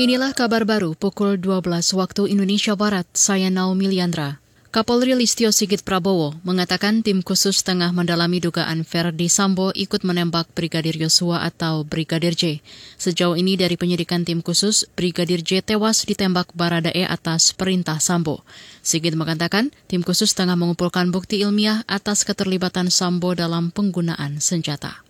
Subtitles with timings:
[0.00, 3.04] Inilah kabar baru pukul 12 waktu Indonesia Barat.
[3.12, 4.40] Saya Naomi Liandra.
[4.72, 10.96] Kapolri Listio Sigit Prabowo mengatakan tim khusus tengah mendalami dugaan Verdi Sambo ikut menembak Brigadir
[10.96, 12.64] Yosua atau Brigadir J.
[12.96, 18.40] Sejauh ini dari penyidikan tim khusus, Brigadir J tewas ditembak Baradae atas perintah Sambo.
[18.80, 25.09] Sigit mengatakan tim khusus tengah mengumpulkan bukti ilmiah atas keterlibatan Sambo dalam penggunaan senjata.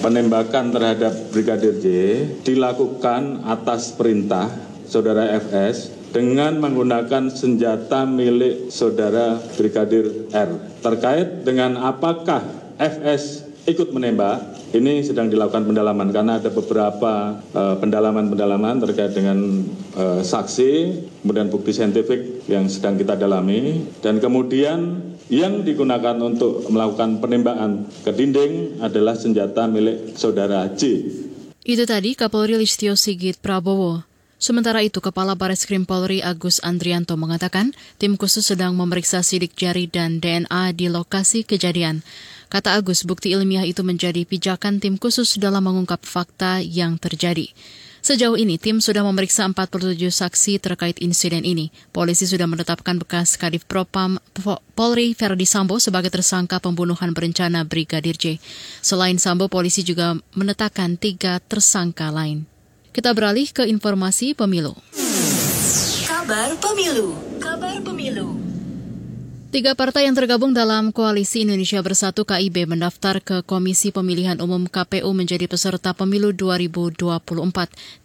[0.00, 1.86] Penembakan terhadap Brigadir J
[2.40, 4.48] dilakukan atas perintah
[4.88, 10.56] saudara FS dengan menggunakan senjata milik saudara Brigadir R.
[10.80, 12.40] Terkait dengan apakah
[12.80, 14.40] FS ikut menembak,
[14.72, 19.36] ini sedang dilakukan pendalaman karena ada beberapa uh, pendalaman-pendalaman terkait dengan
[20.00, 27.22] uh, saksi, kemudian bukti saintifik yang sedang kita dalami, dan kemudian yang digunakan untuk melakukan
[27.22, 31.06] penembakan ke dinding adalah senjata milik saudara J.
[31.62, 34.02] Itu tadi Kapolri Listio Sigit Prabowo.
[34.40, 39.84] Sementara itu, Kepala Baris Krim Polri Agus Andrianto mengatakan tim khusus sedang memeriksa sidik jari
[39.84, 42.00] dan DNA di lokasi kejadian.
[42.50, 47.52] Kata Agus, bukti ilmiah itu menjadi pijakan tim khusus dalam mengungkap fakta yang terjadi.
[48.00, 51.68] Sejauh ini, tim sudah memeriksa 47 saksi terkait insiden ini.
[51.92, 54.16] Polisi sudah menetapkan bekas Kadif Propam
[54.72, 58.40] Polri Verdi Sambo sebagai tersangka pembunuhan berencana Brigadir J.
[58.80, 62.48] Selain Sambo, polisi juga menetapkan tiga tersangka lain.
[62.90, 64.74] Kita beralih ke informasi pemilu.
[66.08, 67.14] Kabar pemilu.
[67.38, 68.49] Kabar pemilu.
[69.50, 75.10] Tiga partai yang tergabung dalam Koalisi Indonesia Bersatu KIB mendaftar ke Komisi Pemilihan Umum KPU
[75.10, 77.26] menjadi peserta pemilu 2024.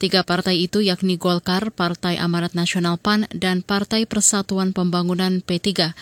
[0.01, 5.93] Tiga partai itu yakni Golkar, Partai Amarat Nasional PAN, dan Partai Persatuan Pembangunan P3.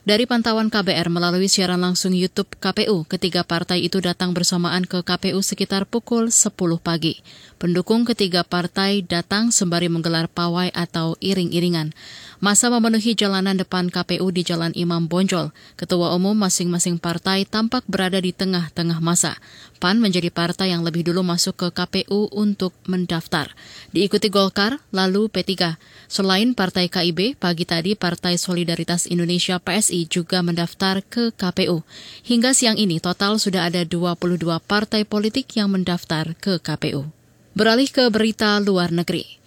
[0.00, 5.44] Dari pantauan KBR melalui siaran langsung YouTube KPU, ketiga partai itu datang bersamaan ke KPU
[5.44, 7.20] sekitar pukul 10 pagi.
[7.60, 11.92] Pendukung ketiga partai datang sembari menggelar pawai atau iring-iringan.
[12.40, 15.52] Masa memenuhi jalanan depan KPU di Jalan Imam Bonjol.
[15.76, 19.36] Ketua umum masing-masing partai tampak berada di tengah-tengah masa.
[19.76, 23.52] PAN menjadi partai yang lebih dulu masuk ke KPU untuk mendaftar.
[23.92, 25.76] Diikuti Golkar, lalu P3.
[26.08, 31.82] Selain Partai KIB, pagi tadi Partai Solidaritas Indonesia PSI juga mendaftar ke KPU.
[32.22, 37.10] Hingga siang ini total sudah ada 22 partai politik yang mendaftar ke KPU.
[37.58, 39.40] Beralih ke berita luar negeri.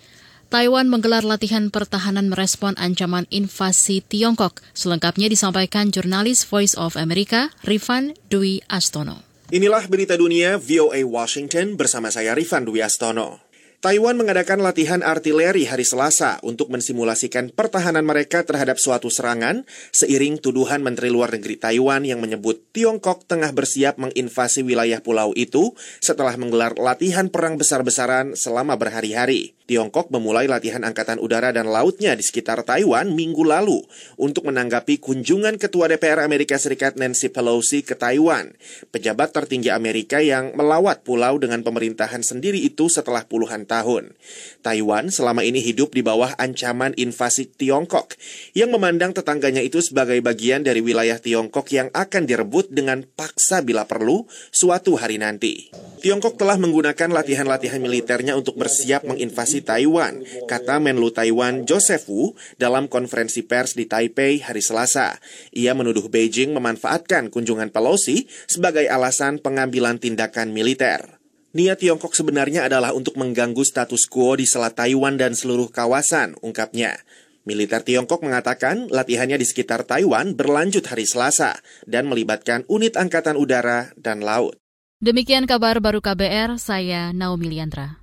[0.53, 4.61] Taiwan menggelar latihan pertahanan merespon ancaman invasi Tiongkok.
[4.77, 9.25] Selengkapnya disampaikan jurnalis Voice of America, Rifan Dwi Astono.
[9.49, 13.52] Inilah berita dunia VOA Washington bersama saya Rifan Dwi Astono.
[13.83, 20.79] Taiwan mengadakan latihan artileri hari Selasa untuk mensimulasikan pertahanan mereka terhadap suatu serangan seiring tuduhan
[20.79, 26.79] Menteri Luar Negeri Taiwan yang menyebut Tiongkok tengah bersiap menginvasi wilayah pulau itu setelah menggelar
[26.79, 29.51] latihan perang besar-besaran selama berhari-hari.
[29.63, 33.79] Tiongkok memulai latihan angkatan udara dan lautnya di sekitar Taiwan minggu lalu
[34.19, 38.51] untuk menanggapi kunjungan Ketua DPR Amerika Serikat Nancy Pelosi ke Taiwan,
[38.91, 44.11] pejabat tertinggi Amerika yang melawat pulau dengan pemerintahan sendiri itu setelah puluhan tahun.
[44.59, 48.19] Taiwan selama ini hidup di bawah ancaman invasi Tiongkok
[48.57, 53.85] yang memandang tetangganya itu sebagai bagian dari wilayah Tiongkok yang akan direbut dengan paksa bila
[53.87, 55.69] perlu suatu hari nanti.
[56.03, 62.89] Tiongkok telah menggunakan latihan-latihan militernya untuk bersiap menginvasi Taiwan, kata Menlu Taiwan Joseph Wu dalam
[62.89, 65.19] konferensi pers di Taipei hari Selasa.
[65.53, 71.21] Ia menuduh Beijing memanfaatkan kunjungan Pelosi sebagai alasan pengambilan tindakan militer.
[71.53, 76.97] Niat Tiongkok sebenarnya adalah untuk mengganggu status quo di Selat Taiwan dan seluruh kawasan, ungkapnya.
[77.43, 83.93] Militer Tiongkok mengatakan latihannya di sekitar Taiwan berlanjut hari Selasa dan melibatkan unit angkatan udara
[83.99, 84.57] dan laut.
[85.03, 88.02] Demikian kabar baru KBR, saya Naomi Liandra.